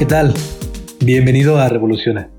[0.00, 0.32] ¿Qué tal?
[1.00, 2.30] Bienvenido a Revoluciona.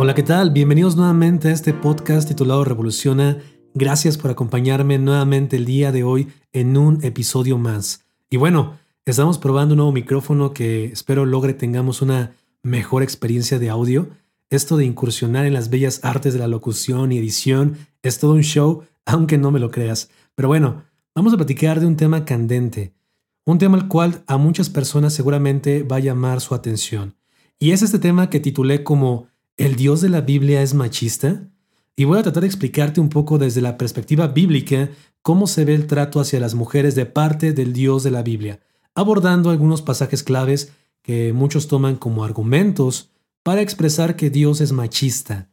[0.00, 0.52] Hola, ¿qué tal?
[0.52, 3.38] Bienvenidos nuevamente a este podcast titulado Revoluciona.
[3.74, 8.04] Gracias por acompañarme nuevamente el día de hoy en un episodio más.
[8.30, 12.30] Y bueno, estamos probando un nuevo micrófono que espero logre tengamos una
[12.62, 14.08] mejor experiencia de audio.
[14.50, 18.42] Esto de incursionar en las bellas artes de la locución y edición es todo un
[18.42, 20.10] show, aunque no me lo creas.
[20.36, 22.94] Pero bueno, vamos a platicar de un tema candente,
[23.44, 27.16] un tema al cual a muchas personas seguramente va a llamar su atención.
[27.58, 29.26] Y es este tema que titulé como
[29.58, 31.50] ¿El Dios de la Biblia es machista?
[31.96, 34.88] Y voy a tratar de explicarte un poco desde la perspectiva bíblica
[35.20, 38.60] cómo se ve el trato hacia las mujeres de parte del Dios de la Biblia,
[38.94, 40.70] abordando algunos pasajes claves
[41.02, 43.10] que muchos toman como argumentos
[43.42, 45.50] para expresar que Dios es machista.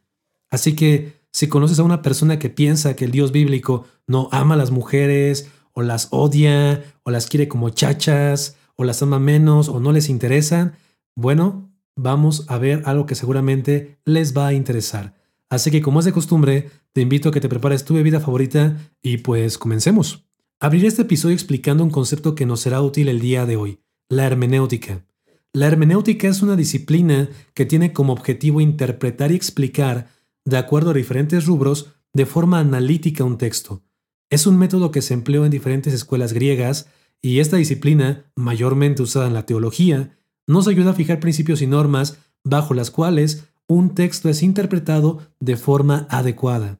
[0.52, 4.54] Así que si conoces a una persona que piensa que el Dios bíblico no ama
[4.54, 9.68] a las mujeres, o las odia, o las quiere como chachas, o las ama menos,
[9.68, 10.76] o no les interesan,
[11.16, 15.16] bueno, vamos a ver algo que seguramente les va a interesar.
[15.50, 18.78] Así que como es de costumbre, te invito a que te prepares tu bebida favorita
[19.02, 20.28] y pues comencemos.
[20.60, 23.80] Abriré este episodio explicando un concepto que nos será útil el día de hoy,
[24.10, 25.06] la hermenéutica.
[25.54, 30.10] La hermenéutica es una disciplina que tiene como objetivo interpretar y explicar,
[30.44, 33.84] de acuerdo a diferentes rubros, de forma analítica un texto.
[34.30, 36.90] Es un método que se empleó en diferentes escuelas griegas
[37.22, 40.18] y esta disciplina, mayormente usada en la teología,
[40.48, 45.58] nos ayuda a fijar principios y normas bajo las cuales un texto es interpretado de
[45.58, 46.80] forma adecuada.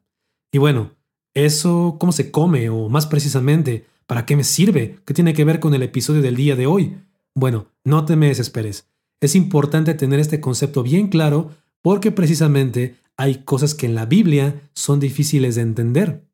[0.52, 0.92] Y bueno,
[1.34, 5.00] eso cómo se come o más precisamente, ¿para qué me sirve?
[5.04, 6.96] ¿Qué tiene que ver con el episodio del día de hoy?
[7.34, 8.88] Bueno, no te me desesperes.
[9.20, 11.50] Es importante tener este concepto bien claro
[11.82, 16.26] porque precisamente hay cosas que en la Biblia son difíciles de entender.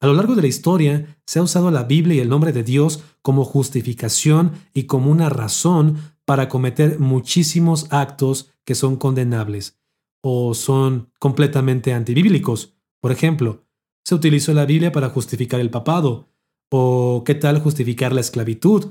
[0.00, 2.62] A lo largo de la historia se ha usado la Biblia y el nombre de
[2.62, 9.78] Dios como justificación y como una razón para cometer muchísimos actos que son condenables
[10.20, 12.74] o son completamente antibíblicos.
[13.00, 13.64] Por ejemplo,
[14.04, 16.28] se utilizó la Biblia para justificar el papado,
[16.68, 18.86] o qué tal justificar la esclavitud,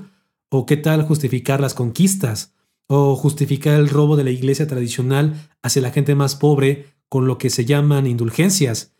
[0.50, 2.54] o qué tal justificar las conquistas,
[2.88, 7.36] o justificar el robo de la iglesia tradicional hacia la gente más pobre con lo
[7.36, 8.94] que se llaman indulgencias.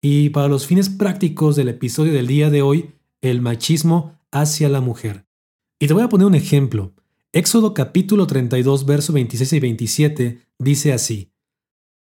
[0.00, 4.80] Y para los fines prácticos del episodio del día de hoy, el machismo hacia la
[4.80, 5.26] mujer.
[5.80, 6.94] Y te voy a poner un ejemplo.
[7.32, 11.32] Éxodo capítulo 32, verso 26 y 27 dice así.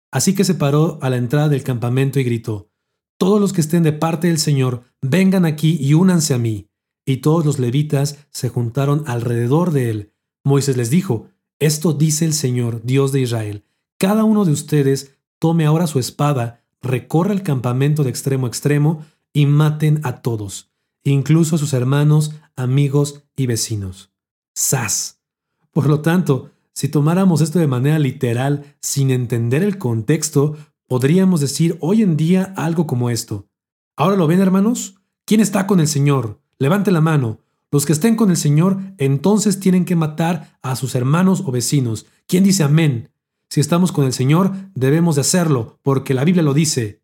[0.09, 2.71] Así que se paró a la entrada del campamento y gritó,
[3.17, 6.69] Todos los que estén de parte del Señor, vengan aquí y únanse a mí.
[7.05, 10.13] Y todos los levitas se juntaron alrededor de él.
[10.45, 11.27] Moisés les dijo,
[11.59, 13.65] Esto dice el Señor, Dios de Israel,
[13.97, 19.05] cada uno de ustedes tome ahora su espada, recorra el campamento de extremo a extremo
[19.33, 20.71] y maten a todos,
[21.03, 24.10] incluso a sus hermanos, amigos y vecinos.
[24.53, 25.21] ¡Sas!
[25.71, 30.57] Por lo tanto, si tomáramos esto de manera literal, sin entender el contexto,
[30.87, 33.47] podríamos decir hoy en día algo como esto.
[33.95, 34.95] ¿Ahora lo ven, hermanos?
[35.25, 36.41] ¿Quién está con el Señor?
[36.57, 37.39] Levante la mano.
[37.71, 42.05] Los que estén con el Señor entonces tienen que matar a sus hermanos o vecinos.
[42.27, 43.11] ¿Quién dice amén?
[43.49, 47.01] Si estamos con el Señor, debemos de hacerlo, porque la Biblia lo dice.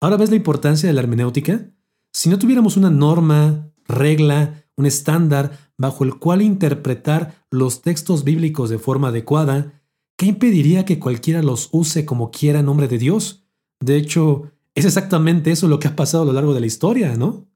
[0.00, 1.70] ¿Ahora ves la importancia de la hermenéutica?
[2.12, 8.70] Si no tuviéramos una norma, regla, un estándar bajo el cual interpretar los textos bíblicos
[8.70, 9.82] de forma adecuada,
[10.16, 13.44] ¿qué impediría que cualquiera los use como quiera en nombre de Dios?
[13.80, 17.16] De hecho, es exactamente eso lo que ha pasado a lo largo de la historia,
[17.16, 17.46] ¿no?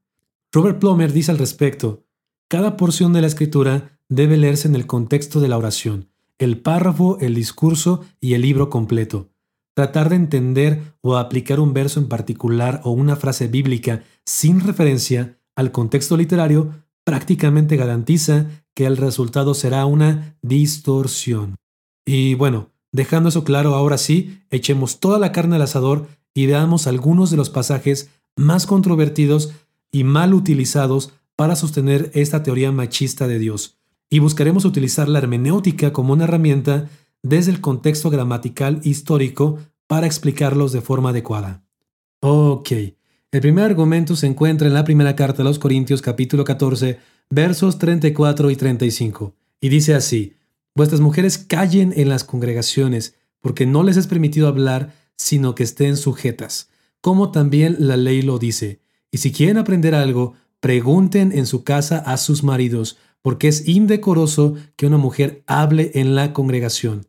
[0.51, 2.05] Robert Plomer dice al respecto,
[2.47, 6.09] cada porción de la escritura debe leerse en el contexto de la oración,
[6.39, 9.29] el párrafo, el discurso y el libro completo.
[9.75, 15.37] Tratar de entender o aplicar un verso en particular o una frase bíblica sin referencia
[15.55, 16.73] al contexto literario
[17.09, 18.45] prácticamente garantiza
[18.75, 21.55] que el resultado será una distorsión.
[22.05, 26.85] Y bueno, dejando eso claro, ahora sí, echemos toda la carne al asador y veamos
[26.85, 29.53] algunos de los pasajes más controvertidos
[29.91, 33.79] y mal utilizados para sostener esta teoría machista de Dios.
[34.07, 36.89] Y buscaremos utilizar la hermenéutica como una herramienta
[37.23, 39.57] desde el contexto gramatical histórico
[39.87, 41.63] para explicarlos de forma adecuada.
[42.21, 42.69] Ok,
[43.31, 46.99] el primer argumento se encuentra en la primera carta a los Corintios capítulo 14,
[47.29, 49.33] versos 34 y 35.
[49.61, 50.33] Y dice así,
[50.75, 55.97] Vuestras mujeres callen en las congregaciones, porque no les es permitido hablar, sino que estén
[55.97, 56.69] sujetas,
[57.01, 58.79] como también la ley lo dice.
[59.11, 64.55] Y si quieren aprender algo, pregunten en su casa a sus maridos, porque es indecoroso
[64.75, 67.07] que una mujer hable en la congregación.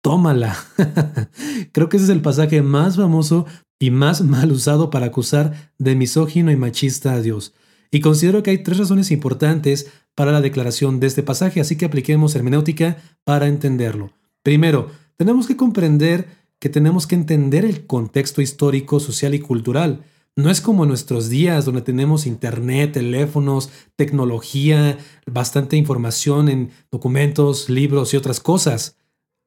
[0.00, 0.56] Tómala.
[1.72, 3.46] Creo que ese es el pasaje más famoso
[3.82, 7.52] y más mal usado para acusar de misógino y machista a Dios.
[7.90, 11.86] Y considero que hay tres razones importantes para la declaración de este pasaje, así que
[11.86, 14.12] apliquemos hermenéutica para entenderlo.
[14.44, 16.28] Primero, tenemos que comprender
[16.60, 20.04] que tenemos que entender el contexto histórico, social y cultural.
[20.36, 24.96] No es como en nuestros días donde tenemos internet, teléfonos, tecnología,
[25.26, 28.96] bastante información en documentos, libros y otras cosas.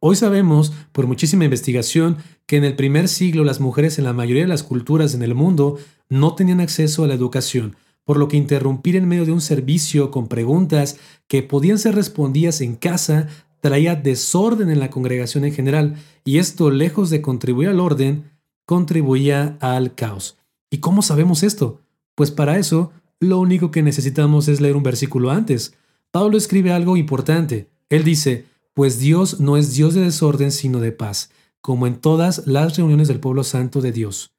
[0.02, 4.44] Hoy sabemos, por muchísima investigación, que en el primer siglo las mujeres en la mayoría
[4.44, 5.78] de las culturas en el mundo
[6.10, 10.12] no tenían acceso a la educación, por lo que interrumpir en medio de un servicio
[10.12, 10.98] con preguntas
[11.28, 13.28] que podían ser respondidas en casa
[13.66, 18.30] traía desorden en la congregación en general, y esto, lejos de contribuir al orden,
[18.68, 20.38] contribuía al caos.
[20.70, 21.82] ¿Y cómo sabemos esto?
[22.14, 25.74] Pues para eso, lo único que necesitamos es leer un versículo antes.
[26.12, 27.68] Pablo escribe algo importante.
[27.90, 28.46] Él dice,
[28.76, 31.32] pues Dios no es Dios de desorden, sino de paz,
[31.66, 34.36] como en todas las reuniones del pueblo santo de Dios.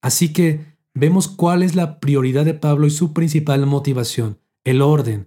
[0.00, 5.26] Así que vemos cuál es la prioridad de Pablo y su principal motivación, el orden.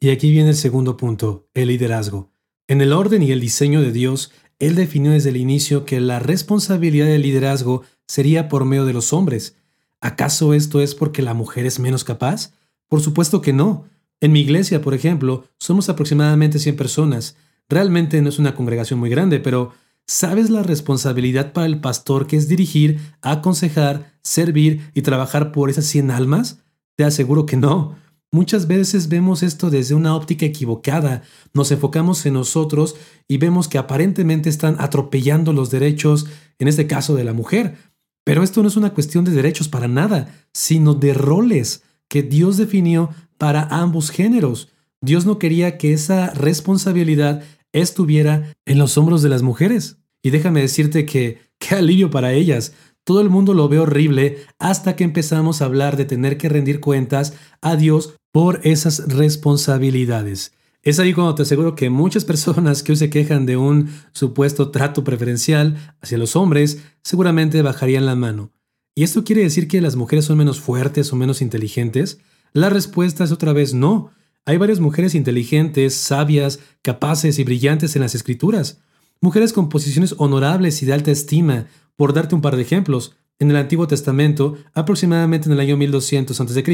[0.00, 2.30] Y aquí viene el segundo punto, el liderazgo.
[2.68, 6.20] En el orden y el diseño de Dios, Él definió desde el inicio que la
[6.20, 9.56] responsabilidad del liderazgo sería por medio de los hombres.
[10.00, 12.54] ¿Acaso esto es porque la mujer es menos capaz?
[12.88, 13.84] Por supuesto que no.
[14.22, 17.36] En mi iglesia, por ejemplo, somos aproximadamente 100 personas.
[17.68, 19.74] Realmente no es una congregación muy grande, pero
[20.10, 25.84] ¿Sabes la responsabilidad para el pastor que es dirigir, aconsejar, servir y trabajar por esas
[25.84, 26.62] 100 almas?
[26.96, 27.94] Te aseguro que no.
[28.32, 31.22] Muchas veces vemos esto desde una óptica equivocada,
[31.52, 32.96] nos enfocamos en nosotros
[33.28, 36.26] y vemos que aparentemente están atropellando los derechos,
[36.58, 37.76] en este caso de la mujer.
[38.24, 42.56] Pero esto no es una cuestión de derechos para nada, sino de roles que Dios
[42.56, 44.70] definió para ambos géneros.
[45.02, 47.42] Dios no quería que esa responsabilidad
[47.72, 49.98] estuviera en los hombros de las mujeres.
[50.22, 52.74] Y déjame decirte que qué alivio para ellas.
[53.04, 56.80] Todo el mundo lo ve horrible hasta que empezamos a hablar de tener que rendir
[56.80, 60.52] cuentas a Dios por esas responsabilidades.
[60.82, 64.70] Es ahí cuando te aseguro que muchas personas que hoy se quejan de un supuesto
[64.70, 68.52] trato preferencial hacia los hombres seguramente bajarían la mano.
[68.94, 72.18] ¿Y esto quiere decir que las mujeres son menos fuertes o menos inteligentes?
[72.52, 74.10] La respuesta es otra vez no.
[74.48, 78.80] Hay varias mujeres inteligentes, sabias, capaces y brillantes en las escrituras.
[79.20, 81.66] Mujeres con posiciones honorables y de alta estima.
[81.96, 86.40] Por darte un par de ejemplos, en el Antiguo Testamento, aproximadamente en el año 1200
[86.40, 86.64] a.C.,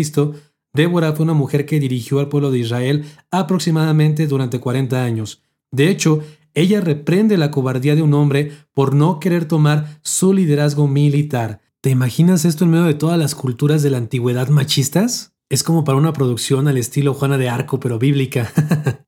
[0.73, 5.43] Débora fue una mujer que dirigió al pueblo de Israel aproximadamente durante 40 años.
[5.73, 6.23] De hecho,
[6.55, 11.61] ella reprende la cobardía de un hombre por no querer tomar su liderazgo militar.
[11.81, 15.34] ¿Te imaginas esto en medio de todas las culturas de la antigüedad machistas?
[15.49, 18.53] Es como para una producción al estilo Juana de Arco, pero bíblica.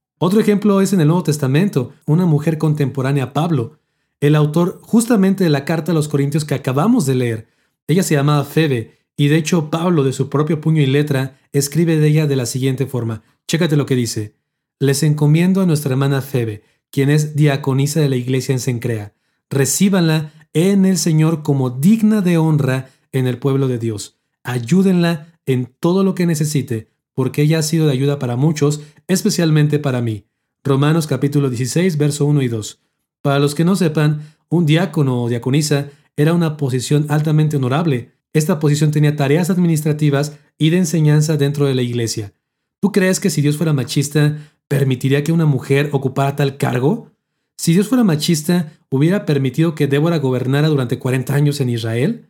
[0.18, 3.78] Otro ejemplo es en el Nuevo Testamento, una mujer contemporánea a Pablo,
[4.20, 7.48] el autor justamente de la carta a los Corintios que acabamos de leer.
[7.86, 11.98] Ella se llamaba Febe, y de hecho Pablo, de su propio puño y letra, escribe
[11.98, 13.22] de ella de la siguiente forma.
[13.46, 14.36] Chécate lo que dice.
[14.78, 19.14] Les encomiendo a nuestra hermana Febe, quien es diaconisa de la iglesia en Sencrea.
[19.50, 24.18] Recíbanla en el Señor como digna de honra en el pueblo de Dios.
[24.42, 29.78] Ayúdenla en todo lo que necesite, porque ella ha sido de ayuda para muchos, especialmente
[29.78, 30.26] para mí.
[30.62, 32.80] Romanos capítulo 16, verso 1 y 2.
[33.22, 38.12] Para los que no sepan, un diácono o diaconisa era una posición altamente honorable.
[38.32, 42.34] Esta posición tenía tareas administrativas y de enseñanza dentro de la iglesia.
[42.80, 44.36] ¿Tú crees que si Dios fuera machista,
[44.68, 47.10] permitiría que una mujer ocupara tal cargo?
[47.56, 52.28] Si Dios fuera machista, ¿hubiera permitido que Débora gobernara durante 40 años en Israel?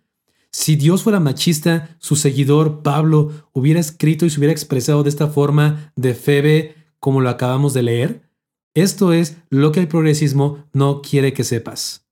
[0.50, 5.28] Si Dios fuera machista, su seguidor Pablo hubiera escrito y se hubiera expresado de esta
[5.28, 8.22] forma de Febe como lo acabamos de leer.
[8.74, 12.06] Esto es lo que el progresismo no quiere que sepas.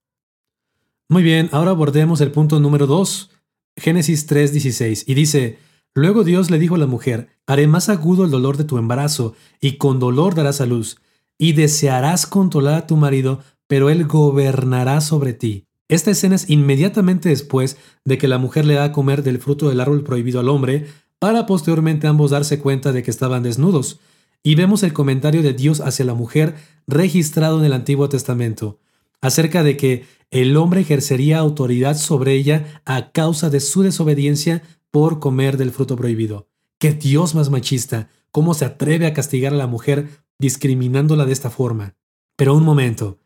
[1.09, 3.31] Muy bien, ahora abordemos el punto número 2,
[3.77, 5.59] Génesis 3:16, y dice,
[5.95, 9.35] Luego Dios le dijo a la mujer, haré más agudo el dolor de tu embarazo,
[9.61, 10.99] y con dolor darás a luz,
[11.39, 15.67] y desearás controlar a tu marido, pero él gobernará sobre ti.
[15.89, 19.69] Esta escena es inmediatamente después de que la mujer le da a comer del fruto
[19.69, 20.87] del árbol prohibido al hombre,
[21.19, 24.01] para posteriormente ambos darse cuenta de que estaban desnudos.
[24.43, 26.55] Y vemos el comentario de Dios hacia la mujer
[26.87, 28.79] registrado en el Antiguo Testamento,
[29.21, 35.19] acerca de que el hombre ejercería autoridad sobre ella a causa de su desobediencia por
[35.19, 36.49] comer del fruto prohibido.
[36.79, 38.09] ¡Qué Dios más machista!
[38.35, 40.09] cómo se atreve a castigar a la mujer
[40.41, 41.95] discriminándola de esta forma.
[42.35, 43.21] Pero un momento,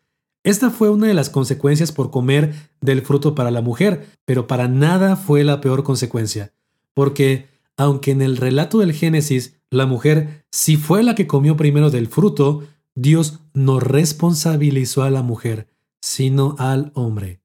[0.44, 4.68] esta fue una de las consecuencias por comer del fruto para la mujer, pero para
[4.68, 6.52] nada fue la peor consecuencia,
[6.94, 11.90] porque aunque en el relato del Génesis la mujer sí fue la que comió primero
[11.90, 12.64] del fruto,
[12.94, 15.68] Dios no responsabilizó a la mujer,
[16.00, 17.40] sino al hombre.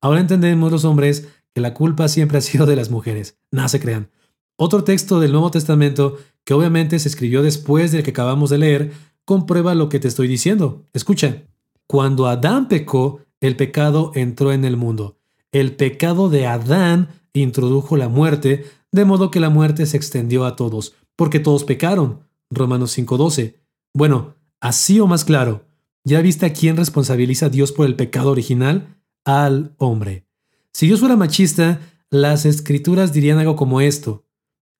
[0.00, 3.38] Ahora entendemos los hombres que la culpa siempre ha sido de las mujeres.
[3.50, 4.10] Nada se crean.
[4.56, 8.92] Otro texto del Nuevo Testamento, que obviamente se escribió después del que acabamos de leer,
[9.24, 10.86] comprueba lo que te estoy diciendo.
[10.92, 11.44] Escucha,
[11.90, 15.18] cuando Adán pecó, el pecado entró en el mundo.
[15.50, 20.54] El pecado de Adán introdujo la muerte, de modo que la muerte se extendió a
[20.54, 22.20] todos, porque todos pecaron.
[22.48, 23.56] Romanos 5:12.
[23.92, 25.64] Bueno, así o más claro,
[26.04, 29.02] ¿ya viste a quién responsabiliza a Dios por el pecado original?
[29.24, 30.28] Al hombre.
[30.72, 34.24] Si Dios fuera machista, las escrituras dirían algo como esto.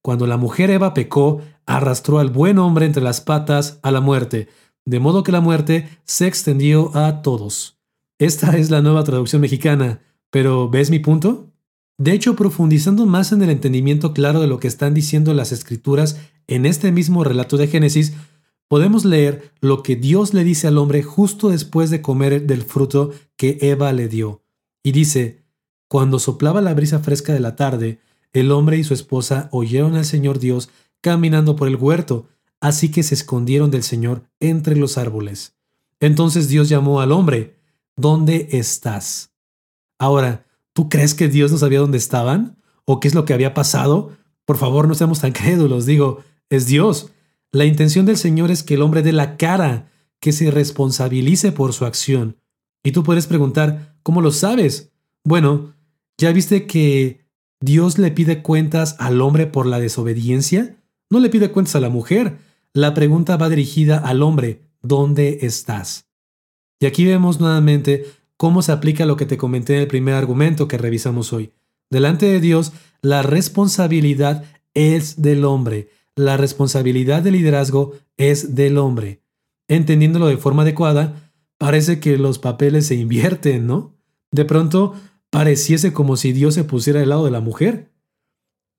[0.01, 4.47] Cuando la mujer Eva pecó, arrastró al buen hombre entre las patas a la muerte,
[4.91, 7.79] de modo que la muerte se extendió a todos.
[8.19, 11.53] Esta es la nueva traducción mexicana, pero ¿ves mi punto?
[11.97, 16.19] De hecho, profundizando más en el entendimiento claro de lo que están diciendo las escrituras
[16.49, 18.15] en este mismo relato de Génesis,
[18.67, 23.13] podemos leer lo que Dios le dice al hombre justo después de comer del fruto
[23.37, 24.43] que Eva le dio.
[24.83, 25.45] Y dice,
[25.87, 28.01] cuando soplaba la brisa fresca de la tarde,
[28.33, 30.69] el hombre y su esposa oyeron al Señor Dios
[31.01, 32.27] caminando por el huerto,
[32.61, 35.57] así que se escondieron del Señor entre los árboles.
[35.99, 37.57] Entonces Dios llamó al hombre,
[37.97, 39.33] ¿dónde estás?
[39.99, 42.57] Ahora, ¿tú crees que Dios no sabía dónde estaban?
[42.85, 44.17] ¿O qué es lo que había pasado?
[44.45, 47.11] Por favor, no seamos tan crédulos, digo, es Dios.
[47.53, 49.91] La intención del Señor es que el hombre dé la cara,
[50.21, 52.37] que se responsabilice por su acción.
[52.83, 54.93] Y tú puedes preguntar, ¿cómo lo sabes?
[55.25, 55.75] Bueno,
[56.19, 57.27] ¿ya viste que
[57.61, 60.77] Dios le pide cuentas al hombre por la desobediencia?
[61.11, 62.39] No le pide cuentas a la mujer.
[62.73, 66.07] La pregunta va dirigida al hombre, ¿dónde estás?
[66.79, 70.69] Y aquí vemos nuevamente cómo se aplica lo que te comenté en el primer argumento
[70.69, 71.53] que revisamos hoy.
[71.91, 72.73] Delante de Dios,
[73.03, 75.89] la responsabilidad es del hombre.
[76.15, 79.21] La responsabilidad de liderazgo es del hombre.
[79.67, 83.97] Entendiéndolo de forma adecuada, parece que los papeles se invierten, ¿no?
[84.31, 84.95] De pronto,
[85.31, 87.91] pareciese como si Dios se pusiera al lado de la mujer.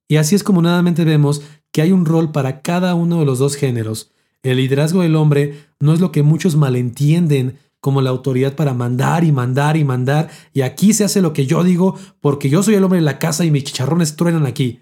[0.08, 1.42] Y así es como nuevamente vemos
[1.72, 4.12] que hay un rol para cada uno de los dos géneros.
[4.44, 9.24] El liderazgo del hombre no es lo que muchos malentienden como la autoridad para mandar
[9.24, 12.76] y mandar y mandar, y aquí se hace lo que yo digo porque yo soy
[12.76, 14.82] el hombre de la casa y mis chicharrones truenan aquí.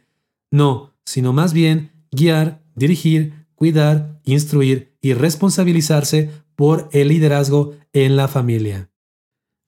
[0.51, 8.27] No, sino más bien guiar, dirigir, cuidar, instruir y responsabilizarse por el liderazgo en la
[8.27, 8.89] familia.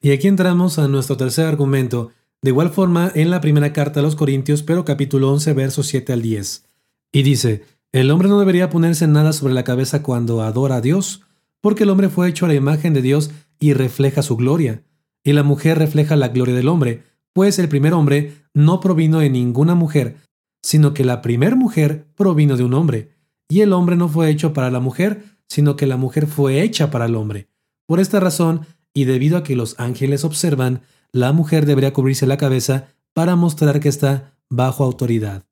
[0.02, 2.12] Y aquí entramos a nuestro tercer argumento,
[2.42, 6.12] de igual forma en la primera carta a los Corintios, pero capítulo 11, versos 7
[6.12, 6.66] al 10.
[7.12, 11.24] Y dice, el hombre no debería ponerse nada sobre la cabeza cuando adora a Dios,
[11.60, 14.84] porque el hombre fue hecho a la imagen de Dios y refleja su gloria,
[15.24, 17.04] y la mujer refleja la gloria del hombre,
[17.34, 20.18] pues el primer hombre no provino de ninguna mujer,
[20.64, 23.12] sino que la primer mujer provino de un hombre,
[23.50, 26.92] y el hombre no fue hecho para la mujer, sino que la mujer fue hecha
[26.92, 27.50] para el hombre.
[27.86, 32.38] Por esta razón, y debido a que los ángeles observan, la mujer debería cubrirse la
[32.38, 35.44] cabeza para mostrar que está bajo autoridad.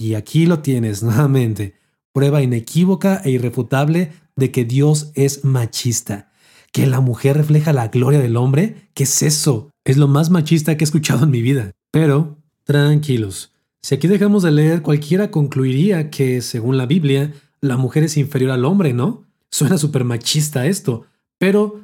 [0.00, 1.74] Y aquí lo tienes nuevamente,
[2.12, 6.32] prueba inequívoca e irrefutable de que Dios es machista.
[6.72, 8.88] ¿Que la mujer refleja la gloria del hombre?
[8.94, 9.70] ¿Qué es eso?
[9.84, 11.72] Es lo más machista que he escuchado en mi vida.
[11.92, 13.52] Pero, tranquilos,
[13.82, 18.52] si aquí dejamos de leer, cualquiera concluiría que, según la Biblia, la mujer es inferior
[18.52, 19.24] al hombre, ¿no?
[19.50, 21.06] Suena súper machista esto,
[21.38, 21.80] pero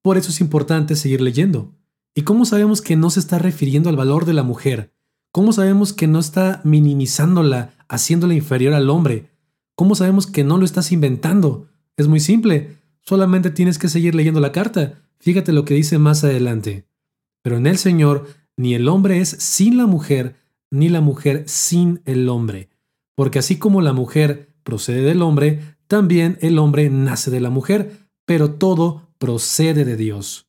[0.00, 1.74] por eso es importante seguir leyendo.
[2.14, 4.93] ¿Y cómo sabemos que no se está refiriendo al valor de la mujer?
[5.34, 9.32] ¿Cómo sabemos que no está minimizándola, haciéndola inferior al hombre?
[9.74, 11.66] ¿Cómo sabemos que no lo estás inventando?
[11.96, 15.02] Es muy simple, solamente tienes que seguir leyendo la carta.
[15.18, 16.86] Fíjate lo que dice más adelante.
[17.42, 20.36] Pero en el Señor, ni el hombre es sin la mujer,
[20.70, 22.68] ni la mujer sin el hombre.
[23.16, 28.06] Porque así como la mujer procede del hombre, también el hombre nace de la mujer,
[28.24, 30.46] pero todo procede de Dios.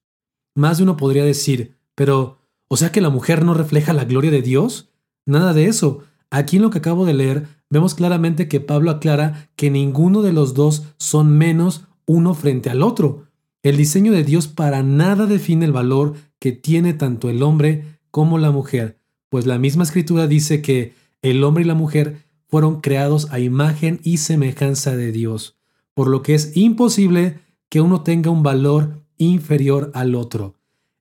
[0.53, 2.37] Más de uno podría decir, pero,
[2.75, 4.89] ¿o sea que la mujer no refleja la gloria de Dios?
[5.25, 6.03] Nada de eso.
[6.29, 10.33] Aquí en lo que acabo de leer, vemos claramente que Pablo aclara que ninguno de
[10.33, 13.27] los dos son menos uno frente al otro.
[13.63, 18.39] El diseño de Dios para nada define el valor que tiene tanto el hombre como
[18.39, 23.31] la mujer, pues la misma escritura dice que el hombre y la mujer fueron creados
[23.31, 25.57] a imagen y semejanza de Dios,
[25.93, 27.39] por lo que es imposible
[27.69, 30.55] que uno tenga un valor inferior al otro.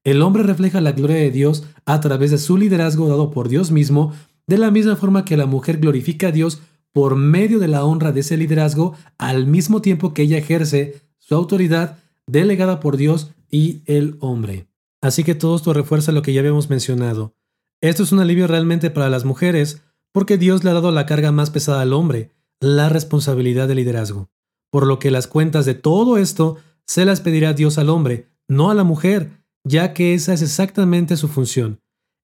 [0.05, 3.71] El hombre refleja la gloria de Dios a través de su liderazgo dado por Dios
[3.71, 4.13] mismo,
[4.47, 6.61] de la misma forma que la mujer glorifica a Dios
[6.93, 11.35] por medio de la honra de ese liderazgo al mismo tiempo que ella ejerce su
[11.35, 14.69] autoridad delegada por Dios y el hombre.
[15.01, 17.35] Así que todo esto refuerza lo que ya habíamos mencionado.
[17.81, 19.83] Esto es un alivio realmente para las mujeres
[20.13, 22.31] porque Dios le ha dado la carga más pesada al hombre,
[22.61, 24.31] la responsabilidad de liderazgo.
[24.71, 26.57] Por lo que las cuentas de todo esto
[26.87, 31.17] se las pedirá Dios al hombre, no a la mujer, ya que esa es exactamente
[31.17, 31.81] su función.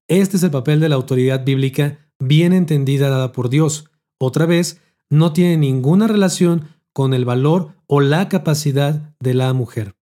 [0.08, 3.90] Este es el papel de la autoridad bíblica bien entendida dada por Dios.
[4.18, 9.96] Otra vez, no tiene ninguna relación con el valor o la capacidad de la mujer.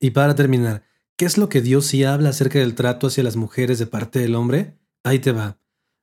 [0.00, 0.84] Y para terminar,
[1.16, 4.18] ¿qué es lo que Dios sí habla acerca del trato hacia las mujeres de parte
[4.18, 4.78] del hombre?
[5.04, 5.58] Ahí te va.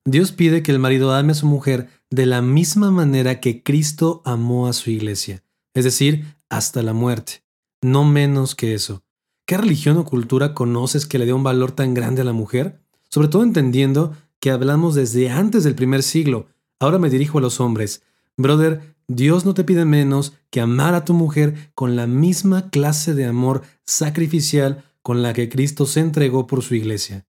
[0.06, 4.22] Dios pide que el marido ame a su mujer de la misma manera que Cristo
[4.24, 7.44] amó a su iglesia, es decir, hasta la muerte,
[7.82, 9.04] no menos que eso.
[9.45, 12.81] ¿Qué religión o cultura conoces que le dé un valor tan grande a la mujer?
[13.09, 16.47] Sobre todo entendiendo que hablamos desde antes del primer siglo.
[16.79, 18.01] Ahora me dirijo a los hombres.
[18.37, 23.13] Brother, Dios no te pide menos que amar a tu mujer con la misma clase
[23.13, 27.25] de amor sacrificial con la que Cristo se entregó por su iglesia.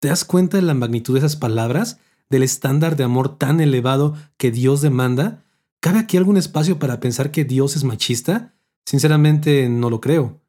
[0.00, 1.98] ¿Te das cuenta de la magnitud de esas palabras?
[2.32, 5.44] del estándar de amor tan elevado que Dios demanda?
[5.80, 8.54] ¿Cabe aquí algún espacio para pensar que Dios es machista?
[8.86, 10.41] Sinceramente no lo creo.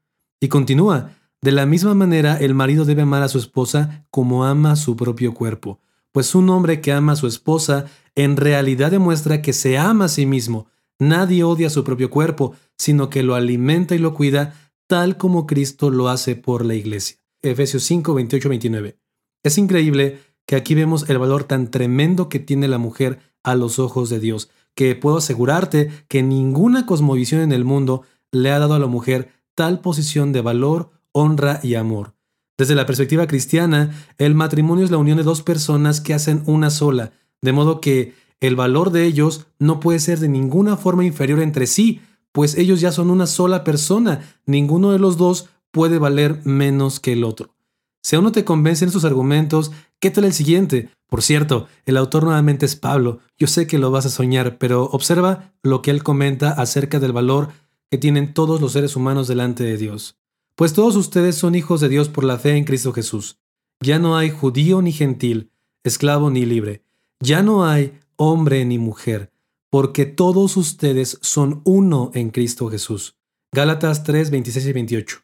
[0.43, 4.75] Y continúa, de la misma manera el marido debe amar a su esposa como ama
[4.75, 5.79] su propio cuerpo,
[6.11, 10.09] pues un hombre que ama a su esposa en realidad demuestra que se ama a
[10.09, 10.67] sí mismo.
[10.99, 14.53] Nadie odia su propio cuerpo, sino que lo alimenta y lo cuida
[14.87, 17.19] tal como Cristo lo hace por la iglesia.
[17.41, 18.97] Efesios 5, 28, 29.
[19.43, 23.79] Es increíble que aquí vemos el valor tan tremendo que tiene la mujer a los
[23.79, 28.73] ojos de Dios, que puedo asegurarte que ninguna cosmovisión en el mundo le ha dado
[28.73, 32.15] a la mujer tal posición de valor, honra y amor.
[32.57, 36.69] Desde la perspectiva cristiana, el matrimonio es la unión de dos personas que hacen una
[36.69, 41.39] sola, de modo que el valor de ellos no puede ser de ninguna forma inferior
[41.39, 46.41] entre sí, pues ellos ya son una sola persona, ninguno de los dos puede valer
[46.43, 47.55] menos que el otro.
[48.03, 50.89] Si aún no te convencen estos argumentos, ¿qué tal el siguiente?
[51.07, 53.19] Por cierto, el autor nuevamente es Pablo.
[53.37, 57.13] Yo sé que lo vas a soñar, pero observa lo que él comenta acerca del
[57.13, 57.49] valor
[57.93, 60.17] que tienen todos los seres humanos delante de Dios.
[60.55, 63.37] Pues todos ustedes son hijos de Dios por la fe en Cristo Jesús.
[63.81, 65.51] Ya no hay judío ni gentil,
[65.83, 66.81] esclavo ni libre.
[67.19, 69.31] Ya no hay hombre ni mujer,
[69.69, 73.15] porque todos ustedes son uno en Cristo Jesús.
[73.51, 75.17] Gálatas 3, 26 y 28.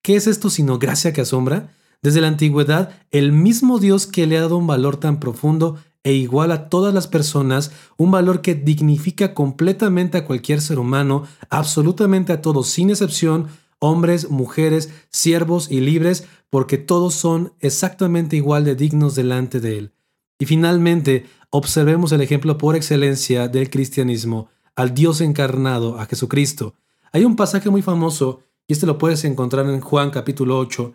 [0.00, 1.76] ¿Qué es esto sino gracia que asombra?
[2.00, 5.76] Desde la antigüedad, el mismo Dios que le ha dado un valor tan profundo
[6.08, 11.24] e igual a todas las personas, un valor que dignifica completamente a cualquier ser humano,
[11.50, 18.64] absolutamente a todos, sin excepción, hombres, mujeres, siervos y libres, porque todos son exactamente igual
[18.64, 19.92] de dignos delante de Él.
[20.38, 26.74] Y finalmente, observemos el ejemplo por excelencia del cristianismo, al Dios encarnado, a Jesucristo.
[27.12, 30.94] Hay un pasaje muy famoso, y este lo puedes encontrar en Juan capítulo 8,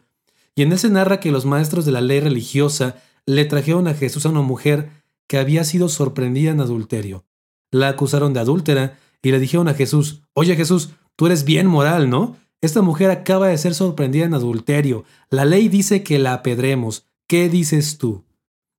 [0.56, 2.96] y en ese narra que los maestros de la ley religiosa
[3.28, 7.26] le trajeron a Jesús a una mujer que había sido sorprendida en adulterio.
[7.72, 12.10] La acusaron de adúltera y le dijeron a Jesús, Oye Jesús, tú eres bien moral,
[12.10, 12.36] ¿no?
[12.62, 15.04] Esta mujer acaba de ser sorprendida en adulterio.
[15.30, 17.06] La ley dice que la apedremos.
[17.28, 18.24] ¿Qué dices tú?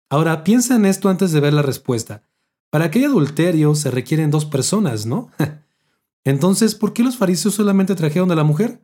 [0.08, 2.22] Ahora, piensa en esto antes de ver la respuesta.
[2.70, 5.30] Para que adulterio se requieren dos personas, ¿no?
[6.24, 8.80] Entonces, ¿por qué los fariseos solamente trajeron a la mujer?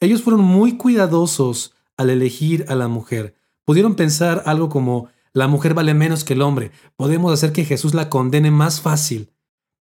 [0.00, 3.34] Ellos fueron muy cuidadosos al elegir a la mujer.
[3.66, 7.94] Pudieron pensar algo como, la mujer vale menos que el hombre, podemos hacer que Jesús
[7.94, 9.30] la condene más fácil.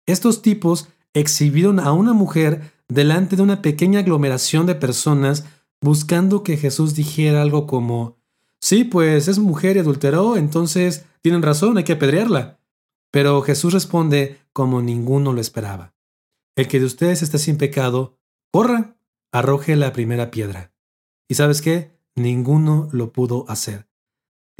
[0.06, 5.44] Estos tipos exhibieron a una mujer delante de una pequeña aglomeración de personas
[5.80, 8.18] buscando que Jesús dijera algo como,
[8.60, 12.58] sí, pues es mujer y adulteró, entonces tienen razón, hay que apedrearla.
[13.10, 15.94] Pero Jesús responde como ninguno lo esperaba.
[16.56, 18.18] El que de ustedes esté sin pecado,
[18.52, 18.96] corra,
[19.32, 20.72] arroje la primera piedra.
[21.28, 21.98] ¿Y sabes qué?
[22.16, 23.89] ninguno lo pudo hacer.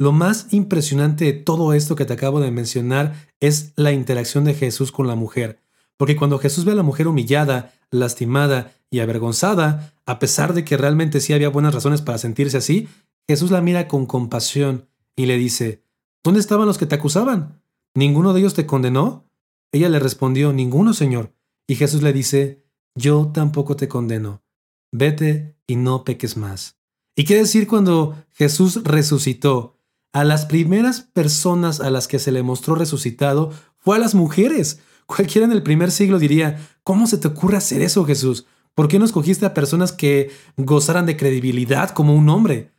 [0.01, 4.55] Lo más impresionante de todo esto que te acabo de mencionar es la interacción de
[4.55, 5.61] Jesús con la mujer,
[5.95, 10.75] porque cuando Jesús ve a la mujer humillada, lastimada y avergonzada, a pesar de que
[10.75, 12.87] realmente sí había buenas razones para sentirse así,
[13.29, 15.83] Jesús la mira con compasión y le dice,
[16.23, 17.61] ¿Dónde estaban los que te acusaban?
[17.93, 19.29] ¿Ninguno de ellos te condenó?
[19.71, 21.35] Ella le respondió, Ninguno, Señor.
[21.67, 24.41] Y Jesús le dice, Yo tampoco te condeno.
[24.91, 26.79] Vete y no peques más.
[27.15, 29.77] ¿Y qué decir cuando Jesús resucitó?
[30.13, 34.79] A las primeras personas a las que se le mostró resucitado fue a las mujeres.
[35.05, 38.45] Cualquiera en el primer siglo diría, ¿cómo se te ocurre hacer eso, Jesús?
[38.75, 42.71] ¿Por qué no escogiste a personas que gozaran de credibilidad como un hombre?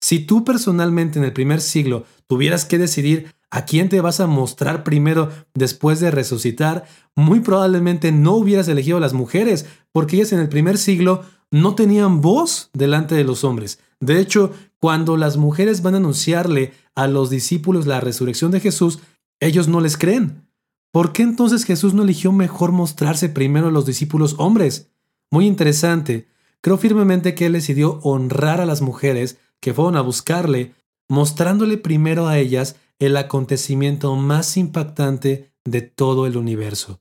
[0.00, 4.26] Si tú personalmente en el primer siglo tuvieras que decidir a quién te vas a
[4.26, 10.32] mostrar primero después de resucitar, muy probablemente no hubieras elegido a las mujeres, porque ellas
[10.32, 13.80] en el primer siglo no tenían voz delante de los hombres.
[14.00, 19.00] De hecho, cuando las mujeres van a anunciarle a los discípulos la resurrección de Jesús,
[19.40, 20.48] ellos no les creen.
[20.92, 24.90] ¿Por qué entonces Jesús no eligió mejor mostrarse primero a los discípulos hombres?
[25.30, 26.28] Muy interesante.
[26.60, 30.74] Creo firmemente que Él decidió honrar a las mujeres que fueron a buscarle,
[31.08, 37.00] mostrándole primero a ellas el acontecimiento más impactante de todo el universo.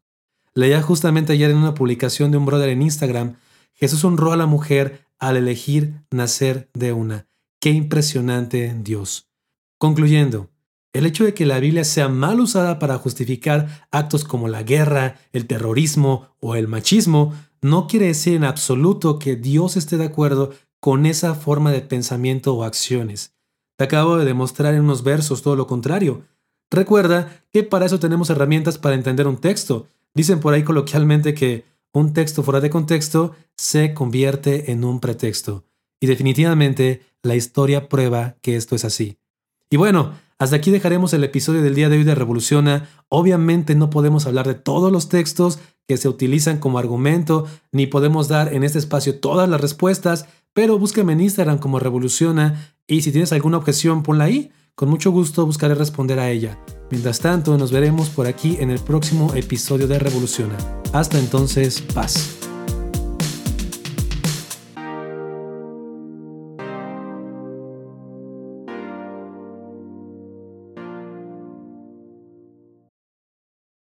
[0.53, 3.37] Leía justamente ayer en una publicación de un brother en Instagram,
[3.73, 7.27] Jesús honró a la mujer al elegir nacer de una.
[7.59, 9.27] Qué impresionante Dios.
[9.79, 10.49] Concluyendo,
[10.93, 15.15] el hecho de que la Biblia sea mal usada para justificar actos como la guerra,
[15.33, 20.53] el terrorismo o el machismo no quiere decir en absoluto que Dios esté de acuerdo
[20.79, 23.35] con esa forma de pensamiento o acciones.
[23.77, 26.23] Te acabo de demostrar en unos versos todo lo contrario.
[26.69, 29.87] Recuerda que para eso tenemos herramientas para entender un texto.
[30.13, 35.65] Dicen por ahí coloquialmente que un texto fuera de contexto se convierte en un pretexto.
[35.99, 39.17] Y definitivamente la historia prueba que esto es así.
[39.69, 42.89] Y bueno, hasta aquí dejaremos el episodio del día de hoy de Revoluciona.
[43.09, 48.27] Obviamente no podemos hablar de todos los textos que se utilizan como argumento, ni podemos
[48.27, 53.11] dar en este espacio todas las respuestas, pero búscame en Instagram como Revoluciona y si
[53.11, 54.51] tienes alguna objeción, ponla ahí.
[54.75, 56.59] Con mucho gusto buscaré responder a ella.
[56.91, 60.55] Mientras tanto, nos veremos por aquí en el próximo episodio de Revoluciona.
[60.93, 62.36] Hasta entonces, paz.